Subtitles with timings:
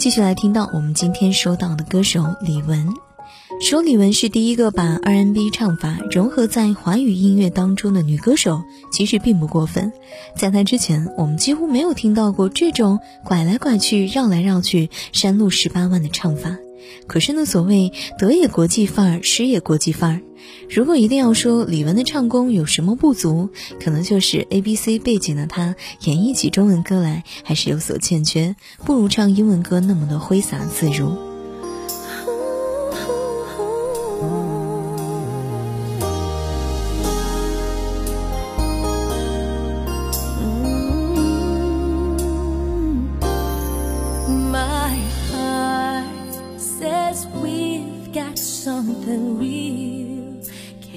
[0.00, 2.88] 继续来听到我们今天收到的歌手李玟。
[3.60, 9.92] 说李玟是第一个把 R&B 唱法融合在华语音乐当中的女歌手，其实并不过分。
[10.34, 16.56] 在她之前，我们几乎没有听到过这种拐来拐去、绕来绕去、山路十八弯的唱法。
[17.06, 20.20] 可是呢，所谓得也国际范儿，失也国际范儿。
[20.68, 31.29] 如果一定要说李玟的唱功有什么不足，可能就是 A B C 背景的她演绎起中文歌来还是有所欠缺，不如唱英文歌那么的挥洒自如。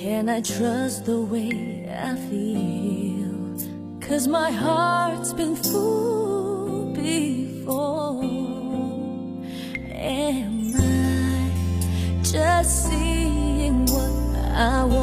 [0.03, 3.31] Can I trust the way I feel?
[4.01, 8.21] Cause my heart's been fooled before.
[9.89, 14.11] Am I just seeing what
[14.51, 15.02] I want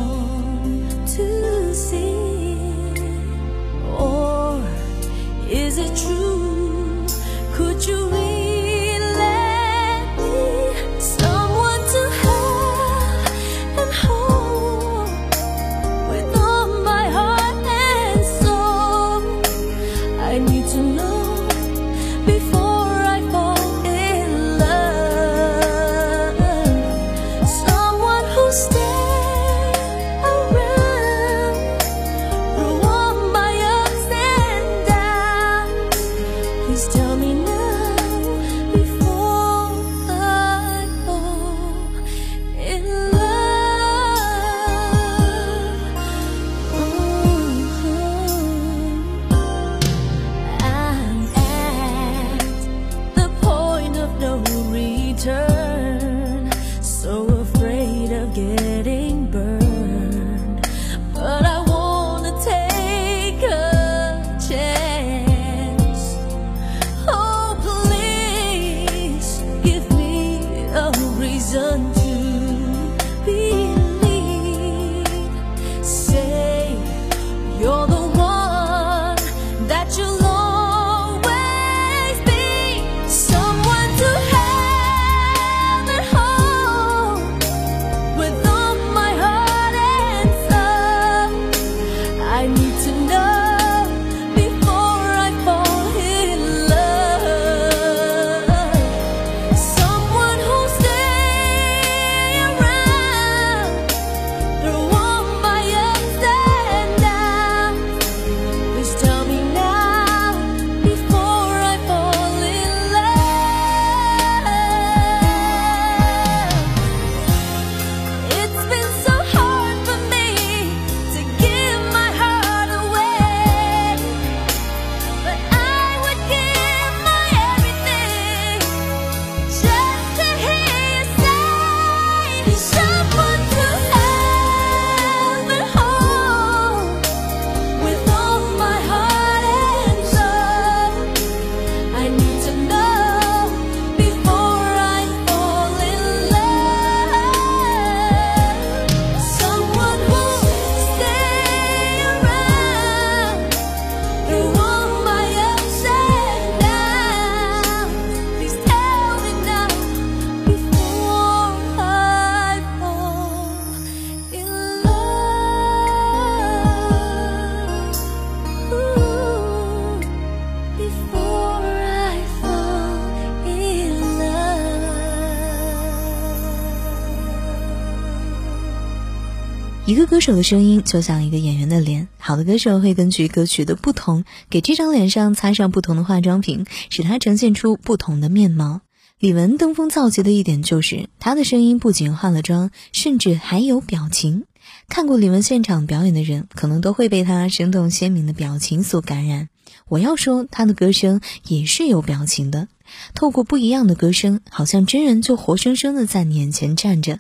[179.91, 188.83] 一个歌手的声音就像一个演员的脸，好的歌手会根据歌曲的不同，给这张脸上擦上不同的化妆品，使它呈现出不同的面貌。
[189.19, 194.45] 李玟登峰造极的一点就是，她的声音不仅化了妆，甚至还有表情。
[194.89, 199.49] 看过李玟现场表演的人，可能都会被她生动鲜明的表情所感染。
[199.89, 202.69] 我要说，他的歌声也是有表情的，
[203.17, 207.19] 透过不一样的歌声，好像真人就活生生的在你眼前站着。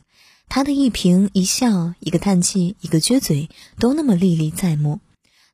[0.50, 3.49] 他的一颦一笑，一个叹气，一个撅嘴，
[3.79, 4.99] 都那么历历在目。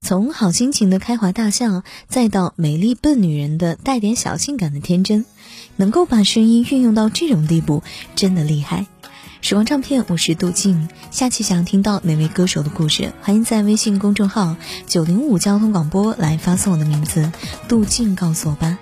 [0.00, 5.26] 从好心情的开怀大笑，再到美丽笨女人的带点小性感的天真，
[5.76, 7.82] 能够把声音运用到这种地步，
[8.14, 8.86] 真的厉害。
[9.42, 10.88] 时光唱片，我是杜静。
[11.10, 14.56] 下期想听到哪位歌手的故事，欢迎在微信公众号
[14.86, 17.30] 九零五交通广播来发送我的名字
[17.68, 18.78] 杜静告诉我吧。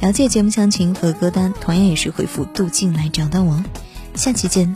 [0.00, 3.62] 了解节目详情和歌单，同样也是回复杜静来找到我。
[4.14, 4.74] 下期见。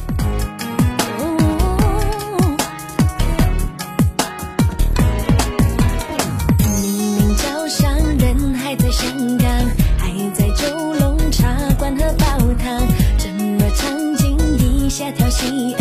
[14.93, 15.75] 下条心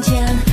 [0.00, 0.49] 天